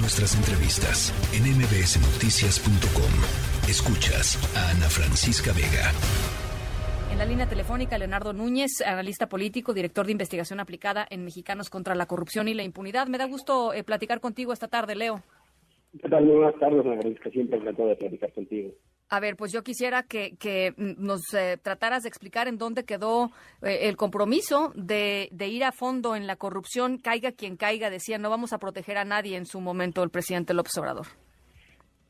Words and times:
nuestras 0.00 0.34
entrevistas 0.34 1.12
en 1.32 1.44
mbsnoticias.com. 1.44 3.68
Escuchas 3.68 4.38
a 4.56 4.70
Ana 4.70 4.88
Francisca 4.88 5.52
Vega. 5.52 5.92
En 7.10 7.18
la 7.18 7.24
línea 7.24 7.48
telefónica, 7.48 7.98
Leonardo 7.98 8.32
Núñez, 8.32 8.80
analista 8.86 9.28
político, 9.28 9.74
director 9.74 10.06
de 10.06 10.12
investigación 10.12 10.60
aplicada 10.60 11.06
en 11.10 11.24
Mexicanos 11.24 11.70
contra 11.70 11.94
la 11.94 12.06
Corrupción 12.06 12.48
y 12.48 12.54
la 12.54 12.62
Impunidad. 12.62 13.08
Me 13.08 13.18
da 13.18 13.26
gusto 13.26 13.72
eh, 13.72 13.82
platicar 13.82 14.20
contigo 14.20 14.52
esta 14.52 14.68
tarde, 14.68 14.94
Leo. 14.94 15.22
¿Qué 15.92 16.08
tal? 16.08 16.26
Buenas 16.26 16.58
tardes, 16.58 16.82
Francisca. 16.82 17.30
Siempre 17.30 17.58
encantado 17.58 17.88
de 17.88 17.96
platicar 17.96 18.32
contigo. 18.32 18.70
A 19.10 19.20
ver, 19.20 19.36
pues 19.36 19.52
yo 19.52 19.62
quisiera 19.62 20.02
que, 20.02 20.36
que 20.36 20.74
nos 20.76 21.32
eh, 21.32 21.56
trataras 21.62 22.02
de 22.02 22.10
explicar 22.10 22.46
en 22.46 22.58
dónde 22.58 22.84
quedó 22.84 23.30
eh, 23.62 23.88
el 23.88 23.96
compromiso 23.96 24.72
de, 24.74 25.28
de, 25.32 25.48
ir 25.48 25.64
a 25.64 25.72
fondo 25.72 26.14
en 26.14 26.26
la 26.26 26.36
corrupción, 26.36 26.98
caiga 26.98 27.32
quien 27.32 27.56
caiga, 27.56 27.88
decía, 27.88 28.18
no 28.18 28.28
vamos 28.28 28.52
a 28.52 28.58
proteger 28.58 28.98
a 28.98 29.06
nadie 29.06 29.36
en 29.36 29.46
su 29.46 29.60
momento 29.60 30.02
el 30.02 30.10
presidente 30.10 30.52
López 30.52 30.76
Obrador. 30.76 31.06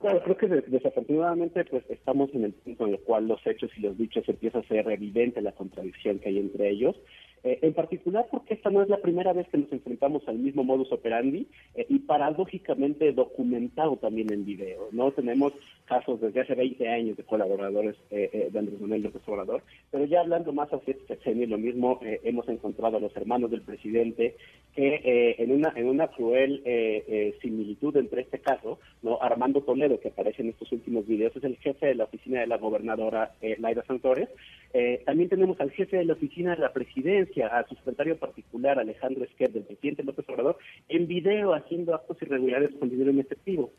Claro, 0.00 0.22
creo 0.22 0.36
que 0.36 0.46
desafortunadamente 0.68 1.64
pues 1.64 1.84
estamos 1.88 2.30
en 2.32 2.44
el 2.44 2.52
punto 2.52 2.86
en 2.86 2.94
el 2.94 3.00
cual 3.00 3.26
los 3.26 3.44
hechos 3.46 3.70
y 3.76 3.80
los 3.80 3.96
dichos 3.96 4.28
empieza 4.28 4.58
a 4.58 4.68
ser 4.68 4.88
evidente 4.90 5.40
la 5.40 5.52
contradicción 5.52 6.18
que 6.18 6.28
hay 6.28 6.38
entre 6.38 6.70
ellos 6.70 6.96
eh, 7.44 7.60
en 7.62 7.72
particular 7.72 8.26
porque 8.30 8.54
esta 8.54 8.68
no 8.70 8.82
es 8.82 8.88
la 8.88 8.98
primera 8.98 9.32
vez 9.32 9.46
que 9.48 9.58
nos 9.58 9.70
enfrentamos 9.72 10.26
al 10.26 10.38
mismo 10.38 10.64
modus 10.64 10.90
operandi 10.90 11.46
eh, 11.74 11.86
y 11.88 12.00
paradójicamente 12.00 13.12
documentado 13.12 13.96
también 13.96 14.32
en 14.32 14.44
video. 14.44 14.88
No 14.90 15.12
tenemos 15.12 15.52
casos 15.84 16.20
desde 16.20 16.40
hace 16.40 16.54
20 16.54 16.88
años 16.88 17.16
de 17.16 17.22
colaboradores 17.22 17.96
eh, 18.10 18.48
de 18.50 18.58
Andrés 18.58 18.80
Manuel 18.80 19.04
López 19.04 19.22
Obrador, 19.26 19.62
pero 19.90 20.04
ya 20.04 20.20
hablando 20.20 20.52
más 20.52 20.68
hacia 20.72 20.92
este 20.92 21.06
sexenio, 21.06 21.46
lo 21.46 21.58
mismo 21.58 22.00
hemos 22.02 22.48
encontrado 22.48 22.96
a 22.96 23.00
los 23.00 23.16
hermanos 23.16 23.50
del 23.50 23.62
presidente 23.62 24.36
que 24.74 25.34
en 25.38 25.52
una 25.52 25.72
en 25.76 25.88
una 25.88 26.08
cruel 26.08 26.62
similitud 27.40 27.96
entre 27.96 28.22
este 28.22 28.40
caso, 28.40 28.78
no 29.02 29.20
Armando 29.22 29.62
Toledo 29.62 30.00
que 30.00 30.08
aparece 30.08 30.42
en 30.42 30.50
estos 30.50 30.70
últimos 30.72 31.06
videos 31.06 31.34
es 31.36 31.44
el 31.44 31.56
jefe 31.56 31.86
de 31.86 31.94
la 31.94 32.04
oficina 32.04 32.40
de 32.40 32.46
la 32.46 32.58
gobernadora 32.58 33.32
Laida 33.58 33.84
Santores. 33.84 34.28
también 35.06 35.28
tenemos 35.28 35.60
al 35.60 35.70
jefe 35.70 35.96
de 35.96 36.04
la 36.04 36.12
oficina 36.12 36.54
de 36.54 36.62
la 36.62 36.72
presidencia 36.72 37.27
a 37.44 37.66
su 37.68 37.74
secretario 37.76 38.18
particular, 38.18 38.78
Alejandro 38.78 39.24
Esquer, 39.24 39.52
del 39.52 39.64
presidente 39.64 40.02
López 40.02 40.28
Obrador, 40.28 40.58
en 40.88 41.06
video 41.06 41.54
haciendo 41.54 41.94
actos 41.94 42.20
irregulares 42.22 42.70
con 42.78 42.90
dinero 42.90 43.10
en 43.10 43.20
efectivo. 43.20 43.70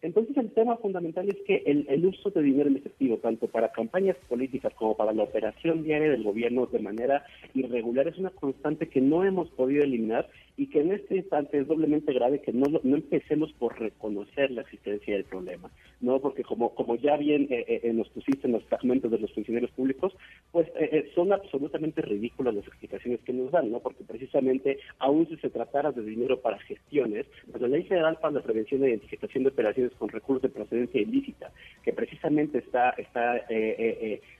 Entonces 0.00 0.36
el 0.36 0.52
tema 0.52 0.76
fundamental 0.76 1.28
es 1.28 1.36
que 1.44 1.62
el, 1.66 2.06
uso 2.06 2.30
de 2.30 2.42
dinero 2.42 2.68
en 2.68 2.76
efectivo, 2.76 3.16
tanto 3.16 3.48
para 3.48 3.72
campañas 3.72 4.16
políticas 4.28 4.72
como 4.74 4.96
para 4.96 5.12
la 5.12 5.24
operación 5.24 5.82
diaria 5.82 6.10
del 6.10 6.22
gobierno 6.22 6.66
de 6.66 6.78
manera 6.78 7.24
irregular, 7.54 8.06
es 8.06 8.16
una 8.16 8.30
constante 8.30 8.88
que 8.88 9.00
no 9.00 9.24
hemos 9.24 9.48
podido 9.50 9.82
eliminar 9.82 10.28
y 10.58 10.66
que 10.66 10.80
en 10.80 10.90
este 10.90 11.16
instante 11.16 11.56
es 11.56 11.68
doblemente 11.68 12.12
grave 12.12 12.40
que 12.40 12.52
no, 12.52 12.66
no 12.82 12.96
empecemos 12.96 13.52
por 13.52 13.78
reconocer 13.78 14.50
la 14.50 14.62
existencia 14.62 15.14
del 15.14 15.24
problema, 15.24 15.70
no 16.00 16.18
porque 16.18 16.42
como 16.42 16.74
como 16.74 16.96
ya 16.96 17.16
bien 17.16 17.46
eh, 17.48 17.80
eh, 17.84 17.92
nos 17.92 18.08
pusiste 18.08 18.48
en 18.48 18.54
los 18.54 18.64
fragmentos 18.64 19.08
de 19.08 19.20
los 19.20 19.32
funcionarios 19.32 19.70
públicos, 19.70 20.16
pues 20.50 20.66
eh, 20.74 21.08
son 21.14 21.32
absolutamente 21.32 22.02
ridículas 22.02 22.56
las 22.56 22.66
explicaciones 22.66 23.20
que 23.20 23.32
nos 23.32 23.52
dan, 23.52 23.70
no 23.70 23.78
porque 23.78 24.02
precisamente 24.02 24.80
aún 24.98 25.28
si 25.28 25.36
se 25.36 25.48
tratara 25.48 25.92
de 25.92 26.02
dinero 26.02 26.40
para 26.40 26.58
gestiones, 26.58 27.26
pues 27.48 27.62
la 27.62 27.68
Ley 27.68 27.84
Federal 27.84 28.18
para 28.20 28.34
la 28.34 28.42
Prevención 28.42 28.82
e 28.82 28.88
Identificación 28.88 29.44
de 29.44 29.50
Operaciones 29.50 29.92
con 29.92 30.08
Recursos 30.08 30.42
de 30.42 30.48
Procedencia 30.48 31.00
Ilícita, 31.00 31.52
que 31.84 31.92
precisamente 31.92 32.58
está 32.58 32.90
está 32.98 33.46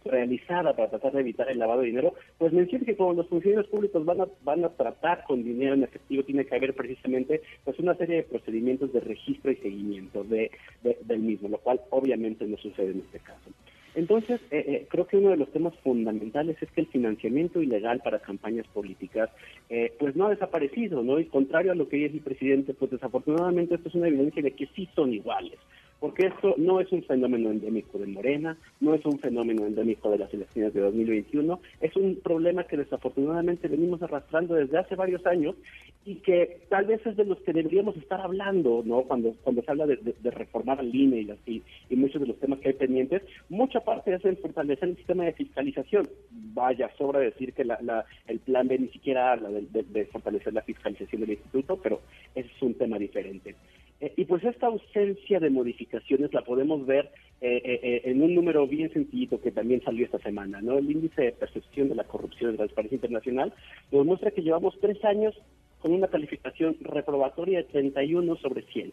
realizada 0.04 0.74
para 0.74 0.90
tratar 0.90 1.12
de 1.12 1.20
evitar 1.20 1.48
el 1.48 1.60
lavado 1.60 1.82
de 1.82 1.86
dinero, 1.86 2.14
pues 2.38 2.52
menciona 2.52 2.84
que 2.84 2.96
como 2.96 3.12
los 3.12 3.28
funcionarios 3.28 3.70
públicos 3.70 4.04
van 4.04 4.22
a 4.22 4.26
van 4.42 4.64
a 4.64 4.70
tratar 4.70 5.22
con 5.24 5.44
dinero 5.44 5.74
en 5.74 5.84
efectivo 5.84 6.07
tiene 6.08 6.44
que 6.46 6.54
haber 6.54 6.74
precisamente 6.74 7.42
pues 7.64 7.78
una 7.78 7.94
serie 7.94 8.16
de 8.16 8.22
procedimientos 8.22 8.92
de 8.92 9.00
registro 9.00 9.50
y 9.50 9.56
seguimiento 9.56 10.24
de, 10.24 10.50
del 10.82 11.20
mismo, 11.20 11.48
lo 11.48 11.58
cual 11.58 11.80
obviamente 11.90 12.46
no 12.46 12.56
sucede 12.56 12.92
en 12.92 13.00
este 13.00 13.20
caso. 13.20 13.50
Entonces, 13.94 14.40
eh, 14.50 14.64
eh, 14.68 14.86
creo 14.88 15.06
que 15.06 15.16
uno 15.16 15.30
de 15.30 15.36
los 15.36 15.50
temas 15.50 15.74
fundamentales 15.82 16.56
es 16.62 16.70
que 16.70 16.82
el 16.82 16.86
financiamiento 16.86 17.60
ilegal 17.60 18.00
para 18.04 18.20
campañas 18.20 18.66
políticas, 18.68 19.28
eh, 19.68 19.92
pues 19.98 20.14
no 20.14 20.26
ha 20.26 20.30
desaparecido, 20.30 21.02
¿no? 21.02 21.18
Y 21.18 21.24
contrario 21.24 21.72
a 21.72 21.74
lo 21.74 21.88
que 21.88 21.96
dice 21.96 22.14
el 22.14 22.22
presidente, 22.22 22.74
pues 22.74 22.92
desafortunadamente 22.92 23.74
esto 23.74 23.88
es 23.88 23.94
una 23.96 24.08
evidencia 24.08 24.42
de 24.42 24.52
que 24.52 24.68
sí 24.76 24.88
son 24.94 25.12
iguales 25.12 25.58
porque 26.00 26.26
esto 26.26 26.54
no 26.56 26.80
es 26.80 26.90
un 26.92 27.02
fenómeno 27.02 27.50
endémico 27.50 27.98
de 27.98 28.06
Morena, 28.06 28.56
no 28.80 28.94
es 28.94 29.04
un 29.04 29.18
fenómeno 29.18 29.66
endémico 29.66 30.10
de 30.10 30.18
las 30.18 30.32
elecciones 30.32 30.72
de 30.74 30.80
2021, 30.80 31.60
es 31.80 31.96
un 31.96 32.16
problema 32.16 32.64
que 32.64 32.76
desafortunadamente 32.76 33.68
venimos 33.68 34.02
arrastrando 34.02 34.54
desde 34.54 34.78
hace 34.78 34.94
varios 34.94 35.26
años 35.26 35.56
y 36.04 36.16
que 36.16 36.60
tal 36.68 36.86
vez 36.86 37.04
es 37.06 37.16
de 37.16 37.24
los 37.24 37.40
que 37.40 37.52
deberíamos 37.52 37.96
estar 37.96 38.20
hablando, 38.20 38.82
¿no? 38.84 39.02
Cuando 39.02 39.34
cuando 39.42 39.62
se 39.62 39.70
habla 39.70 39.86
de, 39.86 40.14
reformar 40.30 40.78
al 40.78 40.94
INE 40.94 41.36
y, 41.46 41.62
y, 41.90 41.96
muchos 41.96 42.20
de 42.20 42.28
los 42.28 42.38
temas 42.38 42.60
que 42.60 42.68
hay 42.68 42.74
pendientes, 42.74 43.22
mucha 43.48 43.80
parte 43.80 44.14
es 44.14 44.24
en 44.24 44.36
fortalecer 44.36 44.88
el 44.88 44.96
sistema 44.96 45.24
de 45.24 45.32
fiscalización. 45.32 46.08
Vaya, 46.30 46.90
sobra 46.96 47.20
decir 47.20 47.52
que 47.52 47.64
la, 47.64 48.04
el 48.26 48.38
plan 48.40 48.68
B 48.68 48.78
ni 48.78 48.88
siquiera 48.88 49.32
habla 49.32 49.50
de 49.50 50.04
fortalecer 50.06 50.52
la 50.52 50.62
fiscalización 50.62 51.20
del 51.22 51.30
instituto, 51.30 51.78
pero 51.82 52.00
es 52.34 52.46
un 52.60 52.74
tema 52.74 52.98
diferente. 52.98 53.54
Eh, 54.00 54.12
y 54.16 54.24
pues 54.24 54.44
esta 54.44 54.66
ausencia 54.66 55.40
de 55.40 55.50
modificaciones 55.50 56.32
la 56.32 56.42
podemos 56.42 56.86
ver 56.86 57.10
eh, 57.40 57.60
eh, 57.64 58.02
en 58.04 58.22
un 58.22 58.34
número 58.34 58.66
bien 58.66 58.92
sencillito 58.92 59.40
que 59.40 59.50
también 59.50 59.82
salió 59.82 60.04
esta 60.04 60.18
semana, 60.18 60.60
¿no? 60.60 60.78
El 60.78 60.90
índice 60.90 61.22
de 61.22 61.32
percepción 61.32 61.88
de 61.88 61.94
la 61.96 62.04
corrupción 62.04 62.52
de 62.52 62.58
Transparencia 62.58 62.96
Internacional 62.96 63.52
nos 63.90 64.06
muestra 64.06 64.30
que 64.30 64.42
llevamos 64.42 64.78
tres 64.80 65.04
años 65.04 65.34
con 65.80 65.92
una 65.92 66.08
calificación 66.08 66.76
reprobatoria 66.80 67.58
de 67.58 67.64
31 67.64 68.36
sobre 68.36 68.62
100. 68.62 68.92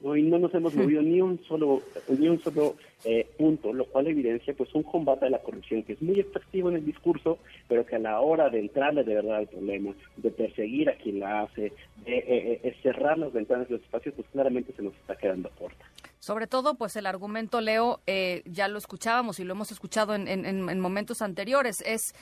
¿No? 0.00 0.16
y 0.16 0.22
no 0.22 0.38
nos 0.38 0.54
hemos 0.54 0.74
movido 0.76 1.02
ni 1.02 1.20
un 1.20 1.42
solo 1.44 1.82
ni 2.08 2.28
un 2.28 2.40
solo 2.40 2.76
eh, 3.04 3.26
punto, 3.38 3.72
lo 3.72 3.86
cual 3.86 4.08
evidencia 4.08 4.52
pues 4.54 4.74
un 4.74 4.82
combate 4.82 5.26
a 5.26 5.30
la 5.30 5.38
corrupción 5.38 5.82
que 5.82 5.94
es 5.94 6.02
muy 6.02 6.20
efectivo 6.20 6.68
en 6.68 6.76
el 6.76 6.84
discurso, 6.84 7.38
pero 7.66 7.86
que 7.86 7.96
a 7.96 7.98
la 7.98 8.20
hora 8.20 8.50
de 8.50 8.60
entrarle 8.60 9.04
de 9.04 9.14
verdad 9.14 9.36
al 9.36 9.46
problema, 9.46 9.94
de 10.16 10.30
perseguir 10.30 10.90
a 10.90 10.94
quien 10.96 11.20
la 11.20 11.42
hace, 11.42 11.72
de 12.04 12.18
eh, 12.18 12.60
eh, 12.62 12.76
cerrar 12.82 13.18
las 13.18 13.32
ventanas 13.32 13.68
de 13.68 13.74
los 13.74 13.82
espacios, 13.82 14.14
pues 14.14 14.28
claramente 14.32 14.72
se 14.74 14.82
nos 14.82 14.94
está 14.94 15.16
quedando 15.16 15.50
corta. 15.58 15.86
Sobre 16.20 16.46
todo, 16.46 16.74
pues 16.74 16.96
el 16.96 17.06
argumento, 17.06 17.62
Leo, 17.62 18.02
eh, 18.06 18.42
ya 18.44 18.68
lo 18.68 18.76
escuchábamos 18.76 19.40
y 19.40 19.44
lo 19.44 19.54
hemos 19.54 19.72
escuchado 19.72 20.14
en, 20.14 20.78
momentos 20.78 21.22
anteriores, 21.22 21.76
es, 21.86 22.12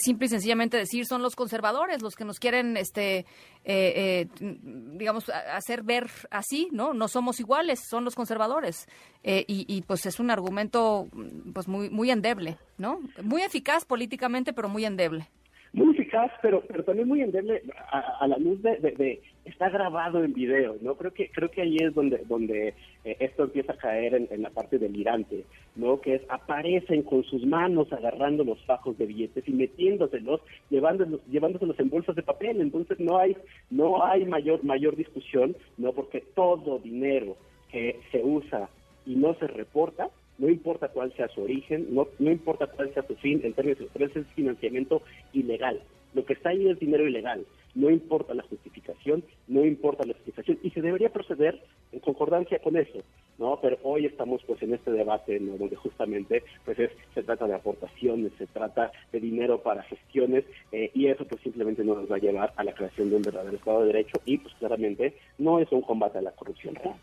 simple 0.00 0.24
y 0.24 0.30
sencillamente 0.30 0.78
decir, 0.78 1.04
son 1.04 1.20
los 1.20 1.36
conservadores 1.36 2.00
los 2.00 2.14
que 2.14 2.24
nos 2.24 2.38
quieren, 2.38 2.78
este, 2.78 3.18
eh, 3.18 3.26
eh, 3.64 4.28
digamos, 4.40 5.28
hacer 5.28 5.82
ver 5.82 6.10
así, 6.30 6.68
¿no? 6.72 6.94
No 6.94 7.08
somos 7.08 7.40
iguales, 7.40 7.80
son 7.86 8.06
los 8.06 8.14
conservadores. 8.14 8.86
Y, 9.22 9.44
y, 9.46 9.82
pues 9.82 10.06
es 10.06 10.18
un 10.18 10.30
argumento 10.30 11.08
pues 11.52 11.68
muy, 11.68 11.90
muy 11.90 12.10
endeble, 12.10 12.56
¿no? 12.78 13.00
Muy 13.22 13.42
eficaz 13.42 13.84
políticamente, 13.84 14.54
pero 14.54 14.70
muy 14.70 14.86
endeble 14.86 15.28
muy 15.72 15.94
eficaz, 15.94 16.30
pero 16.42 16.62
pero 16.68 16.84
también 16.84 17.08
muy 17.08 17.22
endeble 17.22 17.62
a, 17.90 18.26
la 18.26 18.36
luz 18.36 18.62
de, 18.62 18.76
de, 18.76 19.22
está 19.44 19.70
grabado 19.70 20.22
en 20.22 20.34
video, 20.34 20.76
¿no? 20.82 20.96
Creo 20.96 21.12
que 21.12 21.30
creo 21.30 21.50
que 21.50 21.62
ahí 21.62 21.76
es 21.80 21.94
donde 21.94 22.18
donde 22.28 22.74
eh, 23.04 23.16
esto 23.20 23.44
empieza 23.44 23.72
a 23.72 23.78
caer 23.78 24.14
en, 24.14 24.42
la 24.42 24.50
parte 24.50 24.78
delirante, 24.78 25.44
¿no? 25.76 26.00
Que 26.00 26.16
es 26.16 26.22
aparecen 26.28 27.02
con 27.02 27.24
sus 27.24 27.46
manos 27.46 27.90
agarrando 27.92 28.44
los 28.44 28.62
fajos 28.66 28.98
de 28.98 29.06
billetes 29.06 29.48
y 29.48 29.52
metiéndoselos, 29.52 30.42
llevándolos, 30.68 31.20
llevándoselos 31.30 31.78
en 31.80 31.88
bolsas 31.88 32.16
de 32.16 32.22
papel, 32.22 32.60
entonces 32.60 33.00
no 33.00 33.18
hay 33.18 33.36
no 33.70 34.04
hay 34.04 34.26
mayor 34.26 34.62
mayor 34.64 34.94
discusión, 34.94 35.56
¿no? 35.78 35.92
Porque 35.92 36.22
todo 36.34 36.78
dinero 36.78 37.36
que 37.70 37.98
se 38.10 38.22
usa 38.22 38.68
y 39.06 39.16
no 39.16 39.34
se 39.34 39.46
reporta 39.46 40.10
no 40.38 40.48
importa 40.48 40.88
cuál 40.88 41.12
sea 41.14 41.28
su 41.28 41.42
origen, 41.42 41.86
no, 41.90 42.08
no 42.18 42.30
importa 42.30 42.66
cuál 42.66 42.92
sea 42.94 43.02
su 43.06 43.14
fin, 43.16 43.40
en 43.44 43.52
términos 43.52 43.78
de 43.78 44.04
es 44.04 44.26
financiamiento 44.34 45.02
ilegal. 45.32 45.80
Lo 46.14 46.24
que 46.24 46.34
está 46.34 46.50
ahí 46.50 46.68
es 46.68 46.78
dinero 46.78 47.06
ilegal. 47.06 47.46
No 47.74 47.88
importa 47.88 48.34
la 48.34 48.42
justificación, 48.42 49.24
no 49.48 49.64
importa 49.64 50.04
la 50.04 50.12
justificación, 50.12 50.58
y 50.62 50.70
se 50.70 50.82
debería 50.82 51.10
proceder 51.10 51.58
en 51.90 52.00
concordancia 52.00 52.58
con 52.58 52.76
eso, 52.76 52.98
¿no? 53.38 53.58
Pero 53.62 53.78
hoy 53.82 54.04
estamos 54.04 54.42
pues 54.46 54.62
en 54.62 54.74
este 54.74 54.90
debate 54.90 55.38
donde 55.38 55.76
justamente 55.76 56.42
pues 56.66 56.76
se 57.14 57.22
trata 57.22 57.46
de 57.46 57.54
aportaciones, 57.54 58.32
se 58.36 58.46
trata 58.46 58.92
de 59.10 59.20
dinero 59.20 59.62
para 59.62 59.84
gestiones, 59.84 60.44
eh, 60.70 60.90
y 60.92 61.06
eso 61.06 61.24
pues 61.24 61.40
simplemente 61.40 61.82
no 61.82 61.94
nos 61.94 62.10
va 62.10 62.16
a 62.16 62.20
llevar 62.20 62.52
a 62.56 62.64
la 62.64 62.74
creación 62.74 63.08
de 63.08 63.16
un 63.16 63.22
verdadero 63.22 63.56
Estado 63.56 63.80
de 63.80 63.86
Derecho, 63.86 64.20
y 64.26 64.36
pues 64.36 64.54
claramente 64.56 65.16
no 65.38 65.58
es 65.58 65.72
un 65.72 65.80
combate 65.80 66.18
a 66.18 66.22
la 66.22 66.32
corrupción 66.32 66.74
real. 66.74 66.96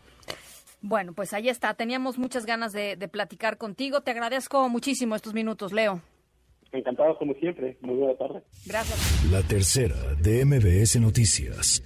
Bueno, 0.82 1.14
pues 1.14 1.34
ahí 1.34 1.50
está. 1.50 1.74
Teníamos 1.74 2.18
muchas 2.18 2.46
ganas 2.46 2.72
de, 2.72 2.96
platicar 3.12 3.58
contigo. 3.58 4.02
Te 4.02 4.12
agradezco 4.12 4.70
muchísimo 4.70 5.16
estos 5.16 5.34
minutos, 5.34 5.74
Leo. 5.74 6.02
Encantado 6.72 7.18
como 7.18 7.34
siempre. 7.36 7.78
Muy 7.82 7.96
buena 7.96 8.18
tarde. 8.18 8.42
Gracias. 8.66 9.32
La 9.32 9.42
tercera 9.42 9.96
de 10.22 10.46
MBS 10.46 11.00
Noticias. 11.00 11.84